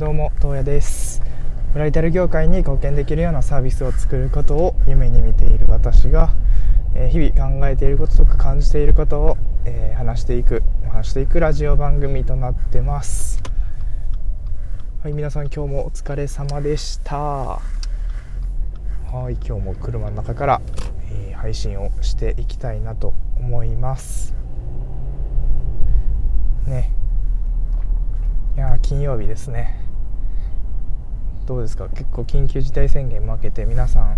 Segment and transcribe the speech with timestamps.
[0.00, 1.20] どうも東野です。
[1.74, 6.30] ブライダル業界に貢献できるようなサービスを作ることを夢に見ている私が、
[6.94, 9.36] え日々考えていることとか感じていることを、
[9.66, 13.42] え話していく話していくラジオ番組となってます。
[15.02, 17.18] はい皆さん今日もお疲れ様でした。
[17.18, 17.60] は
[19.12, 20.62] い今日も車の中から、
[21.12, 24.34] え配信をしていきたいなと思います。
[26.66, 26.90] ね。
[28.56, 29.89] いや金曜日ですね。
[31.50, 31.88] どうですか？
[31.88, 34.16] 結構緊急事態宣言負けて皆さん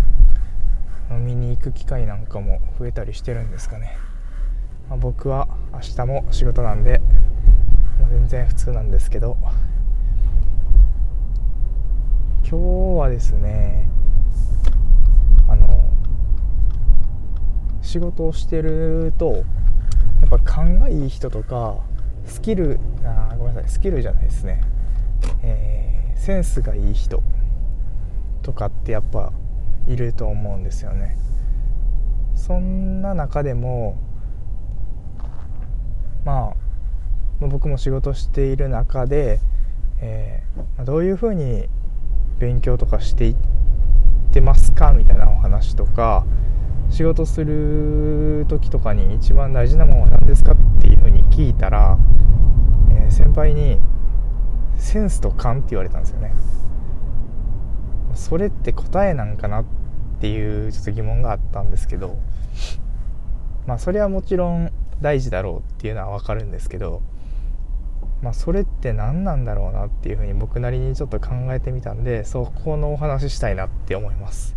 [1.09, 3.97] 飲みに行く機会なんかも増えたりしてるんですかね、
[4.87, 7.01] まあ僕は明日も仕事なんで、
[7.99, 9.37] まあ全然普通なんですけど。
[12.47, 13.89] 今日はですね
[15.47, 15.89] あの
[17.81, 19.41] 仕事をしてるとや
[20.27, 21.77] っぱ勘がいい人とか
[22.27, 24.61] スキルあごめんなさいスキルじゃないですね、
[25.41, 27.21] えーセンスがいい人
[28.43, 29.33] とかってやっぱ
[29.87, 31.17] いると思うんですよね。
[32.33, 33.97] そんな中でも
[36.23, 36.53] ま
[37.41, 39.41] あ僕も仕事している中で、
[39.99, 41.67] えーどういうふうに
[42.39, 43.35] 勉強とかしていっ
[44.31, 46.25] てますかみたいなお話とか
[46.89, 51.97] 仕事する時とかに一番大事なものは何ですかっていうふうに聞いたら、
[52.91, 53.77] えー先輩に
[54.77, 56.33] 「センスと勘」って言われたんですよね。
[58.15, 59.65] それって答えなんかなっ
[60.19, 62.17] ていうちょっと疑問があったんですけど
[63.65, 67.01] まあそれはもちろん大事だろうっていうのは分かるんですけど
[68.21, 74.55] まあそれって何なんだろうなっていうふうに僕なりにちょっと考えてみたんでそこのお話ししたいなって思います。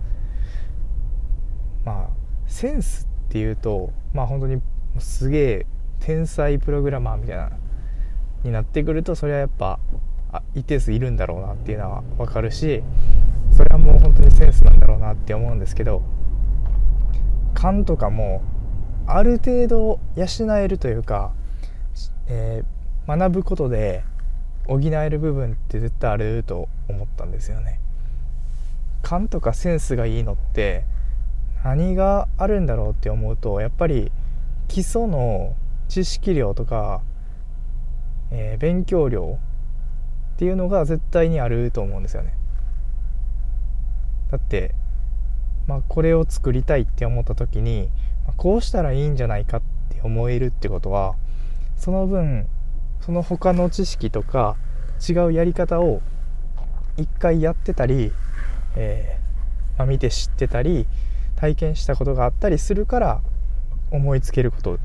[1.85, 2.09] まあ
[2.47, 4.63] センスっていうとまあ本当に
[4.99, 5.67] すげえ
[6.01, 7.51] 天才プログラマーみたいな
[8.45, 9.81] になってくるとそれはやっぱ
[10.55, 12.83] 一定数いるんだろうなっていうのは分かるし
[13.53, 16.03] それはもう本当にセンスなんだろうなって思うんですけど
[17.55, 18.43] 勘とかも
[19.07, 21.33] ある程度養えるというか、
[22.27, 24.03] えー学ぶことで
[24.67, 27.79] 補える部分って絶対あると思ったんですよね。
[29.03, 30.85] 勘とかセンスがいいのって
[31.63, 34.11] 何があるんだろうって思うとやっぱり
[34.67, 35.55] 基礎の
[35.87, 37.01] 知識量とか、
[38.33, 39.39] えー勉強量
[40.37, 42.35] っていうのが絶対にあると思うんですよね。
[44.31, 44.75] だって、
[45.67, 47.89] まあ、これを作りたいって思った時に、
[48.27, 51.15] まあこうしたらいいんじゃないかって思えるってことは
[51.77, 52.47] その分
[53.01, 54.57] その他の知識とか
[55.09, 56.03] 違うやり方を
[56.97, 58.13] 一回やってたり、
[58.77, 60.87] えーまあ見て知ってたり
[61.37, 63.21] 体験したことがあったりするから
[63.91, 64.79] 思いつけること。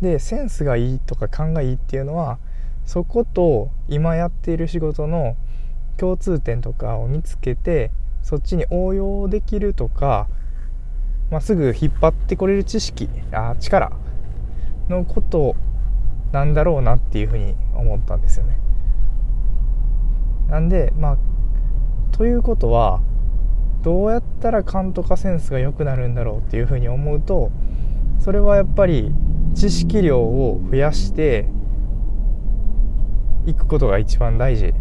[0.00, 2.38] でセンスがいいとか勘がいいっていうのは
[2.86, 5.36] そこと今やっている仕事の
[5.96, 7.90] 共通点とかを見つけて
[8.22, 10.28] そっちに応用できるとか、
[11.30, 13.92] まあ、すぐ引っ張ってこれる知識あ力
[14.88, 15.56] のこと
[16.32, 18.58] なんだろうなっていうふうに思ったんですよね。
[20.48, 21.18] なんでまあ
[22.12, 23.00] ということは
[23.82, 27.50] どうやったら勘とかセンスが良くなるんだろうっていうふうに思うと
[28.20, 29.12] それはやっぱり
[29.54, 31.48] 知識量を増やして
[33.46, 34.74] いくことが一番大事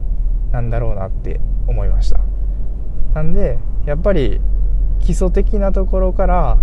[0.52, 2.20] なんだろうなって思いました。
[3.14, 4.42] なんでやっぱり
[5.00, 6.58] 基礎的なところから、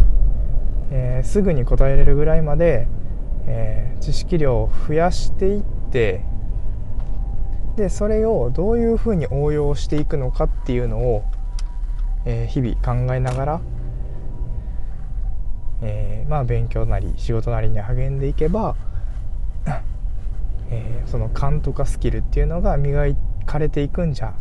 [0.90, 2.88] えーすぐに答えれるぐらいまで、
[3.46, 5.62] えー知識量を増やしていっ
[5.92, 6.24] て
[7.76, 11.22] でそれをどういうふうに応用していくのかっていうのを、
[12.24, 13.60] えー日々考えながら、
[15.82, 18.74] えーまあ勉強なり仕事なりに励んでいけば、
[20.72, 23.04] えーその勘とかスキルっていうのが磨
[23.44, 24.34] かれていくんじゃ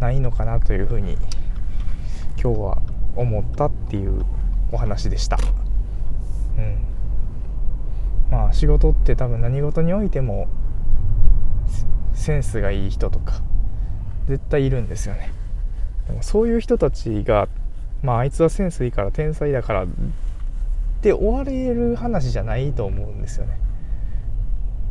[0.00, 1.16] ないのかなというふうに
[2.42, 2.82] 今日は
[3.14, 4.24] 思ったっていう
[4.72, 5.38] お話でした。
[6.58, 6.78] うん。
[8.30, 10.48] まあ仕事って多分何事においても
[12.14, 13.34] センスがいい人とか
[14.26, 15.32] 絶対いるんですよね。
[16.08, 17.48] でもそういう人たちが
[18.02, 19.86] まああいつはセンスいいから天才だからっ
[21.00, 23.58] て終われる話じゃないと思うんですよね。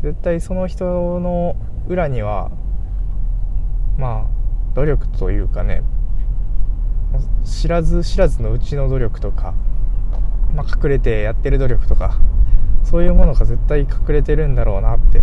[0.01, 1.56] 絶対その人の
[1.88, 2.51] 裏には
[3.98, 5.83] まあ努力というかね
[7.44, 9.53] 知らず知らずのうちの努力とか、
[10.53, 12.19] まあ、隠れてやってる努力とか
[12.83, 15.21] そういうものが絶対隠れてるんだろうなって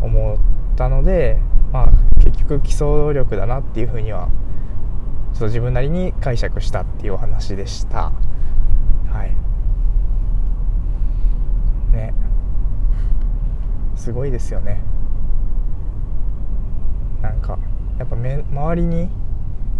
[0.00, 1.38] 思ったので、
[1.72, 1.88] まあ、
[2.24, 4.28] 結局基礎努力だなっていうふうには
[5.32, 8.12] ちょっと自分なりに解釈したっていうお話でした。
[9.10, 9.34] はい
[11.92, 12.14] ね
[14.02, 14.80] すごいですよね。
[17.22, 17.56] なんか
[18.00, 19.08] やっぱ周りに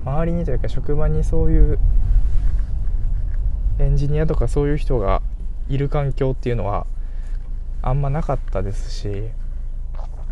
[0.04, 1.78] 周りにというか職場にそういう
[3.80, 5.22] エンジニアとかそういう人が
[5.68, 6.86] いる環境っていうのは
[7.82, 9.24] あんまなかったですし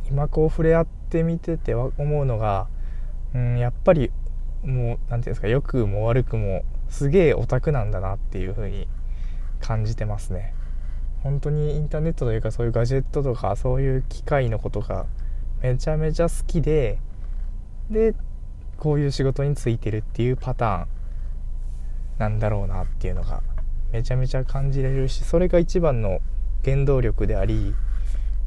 [0.09, 2.69] 今こう触れ合ってみてて思うのが、
[3.35, 4.13] うん、やっぱり
[4.63, 8.87] もう何て言うんですか良くも悪くもすげえオタクなんだなっていう風に
[9.61, 10.55] 感じてますね。
[11.23, 15.07] 本当にインターネットというかそういうガジェットとかそういう機械のことが
[15.63, 16.99] めちゃめちゃ好きで
[17.91, 18.15] で
[18.79, 20.87] こういう仕事についてるっていうパターン
[22.19, 23.43] なんだろうなっていうのが
[23.93, 26.21] めちゃめちゃ感じれるしそれが一番の
[26.65, 27.75] 原動力であり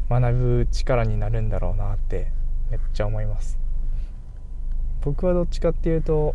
[0.10, 2.32] 学ぶ力になるんだろうなって
[2.72, 3.60] めっちゃ思います。
[5.02, 6.34] 僕はどっちかっていうと、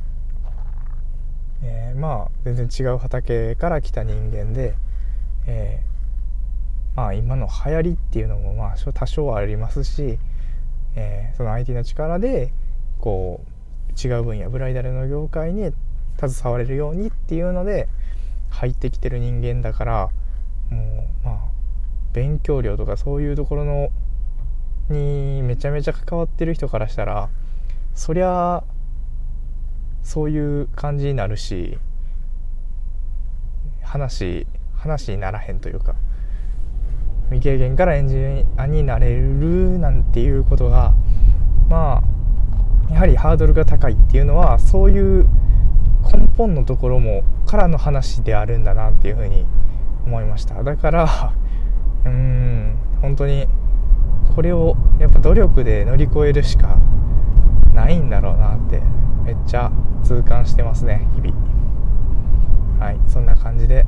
[1.62, 4.74] えー、まあ全然違う畑から来た人間で、
[5.46, 5.97] えー、
[6.98, 10.18] まあ今の流行りっていうのもまあ多少はありますし、
[10.96, 12.52] えー、その IT の力で
[12.98, 13.44] こ
[13.88, 15.70] う違う分野ブライダルの業界に
[16.18, 17.86] 携われるようにっていうので
[18.50, 20.10] 入ってきてる人間だから
[20.70, 21.38] もうまあ
[22.14, 23.90] 勉強量とかそういうところの
[24.90, 27.28] にめちゃめちゃ関わってる人からしたら
[27.94, 28.64] そりゃ
[30.02, 31.78] そういう感じになるし
[33.84, 35.94] 話話にならへんというか。
[37.30, 40.94] 未経験からエンジニアになれるなんていうことが
[41.68, 42.02] ま
[42.90, 45.28] あやはりハードルが高いっていうのはそういう
[46.12, 49.44] 根本のところもからの話であるんだなっていうふうに
[50.06, 50.62] 思いました。
[50.62, 51.32] だから
[52.06, 53.46] うん本当に
[54.34, 56.78] これをやっぱ努力で乗り越えるしか
[57.74, 58.80] ないんだろうなって
[59.24, 59.70] めっちゃ
[60.02, 61.34] 痛感してますね日々。
[62.78, 63.84] はいそんな感じで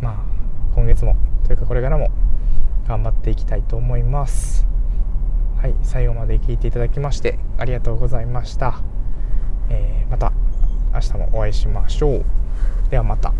[0.00, 0.14] まあ
[0.74, 2.10] 今月もというかこれからも
[2.88, 4.66] 頑張っていきたいと思います。
[5.58, 8.82] はい最後まで聞いていただきましてありがとうございました、
[9.70, 10.32] えー、また
[10.92, 12.24] 明日もお会いしましょう。
[12.90, 13.32] ではまた。